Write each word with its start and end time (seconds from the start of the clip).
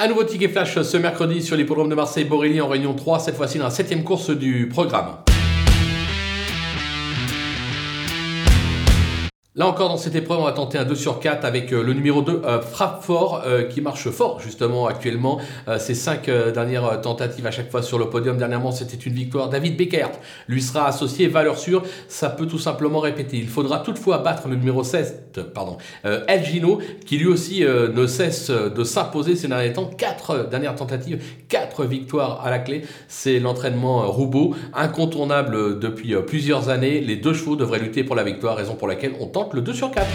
Un 0.00 0.06
nouveau 0.06 0.22
ticket 0.22 0.46
flash 0.46 0.80
ce 0.80 0.96
mercredi 0.96 1.42
sur 1.42 1.56
l'hippodrome 1.56 1.88
de 1.88 1.96
Marseille-Borelli 1.96 2.60
en 2.60 2.68
réunion 2.68 2.94
3, 2.94 3.18
cette 3.18 3.34
fois-ci 3.34 3.58
dans 3.58 3.64
la 3.64 3.70
septième 3.70 4.04
course 4.04 4.30
du 4.30 4.68
programme. 4.68 5.27
Là 9.58 9.66
encore, 9.66 9.88
dans 9.88 9.96
cette 9.96 10.14
épreuve, 10.14 10.38
on 10.38 10.44
va 10.44 10.52
tenter 10.52 10.78
un 10.78 10.84
2 10.84 10.94
sur 10.94 11.18
4 11.18 11.44
avec 11.44 11.72
euh, 11.72 11.82
le 11.82 11.92
numéro 11.92 12.22
2, 12.22 12.42
euh, 12.44 12.60
Frappe 12.60 13.02
Fort, 13.02 13.42
euh, 13.44 13.64
qui 13.64 13.80
marche 13.80 14.08
fort 14.08 14.38
justement 14.38 14.86
actuellement. 14.86 15.40
Ces 15.78 15.94
cinq 15.94 16.30
dernières 16.30 17.00
tentatives 17.00 17.46
à 17.46 17.50
chaque 17.50 17.70
fois 17.70 17.82
sur 17.82 17.98
le 17.98 18.08
podium. 18.08 18.36
Dernièrement, 18.36 18.70
c'était 18.70 18.96
une 18.96 19.14
victoire. 19.14 19.48
David 19.48 19.76
Beckert 19.76 20.12
lui 20.46 20.62
sera 20.62 20.86
associé, 20.86 21.26
valeur 21.26 21.58
sûre. 21.58 21.82
Ça 22.06 22.30
peut 22.30 22.46
tout 22.46 22.58
simplement 22.58 23.00
répéter. 23.00 23.36
Il 23.36 23.48
faudra 23.48 23.80
toutefois 23.80 24.18
battre 24.18 24.46
le 24.46 24.54
numéro 24.54 24.84
16, 24.84 25.22
pardon, 25.54 25.78
El 26.04 26.44
Gino, 26.44 26.78
qui 27.04 27.18
lui 27.18 27.26
aussi 27.26 27.62
ne 27.62 28.06
cesse 28.06 28.50
de 28.50 28.84
s'imposer 28.84 29.34
ces 29.36 29.48
derniers 29.48 29.72
temps. 29.72 29.86
Quatre 29.86 30.48
dernières 30.48 30.76
tentatives, 30.76 31.22
quatre 31.48 31.84
victoires 31.84 32.40
à 32.44 32.50
la 32.50 32.60
clé. 32.60 32.82
C'est 33.08 33.40
l'entraînement 33.40 34.10
Roubaud, 34.10 34.54
incontournable 34.74 35.78
depuis 35.78 36.14
plusieurs 36.26 36.68
années. 36.68 37.00
Les 37.00 37.16
deux 37.16 37.34
chevaux 37.34 37.56
devraient 37.56 37.80
lutter 37.80 38.04
pour 38.04 38.16
la 38.16 38.22
victoire, 38.22 38.56
raison 38.56 38.74
pour 38.74 38.88
laquelle 38.88 39.12
on 39.20 39.26
tente 39.26 39.47
le 39.54 39.62
2 39.62 39.72
sur 39.72 39.90
4. 39.90 40.06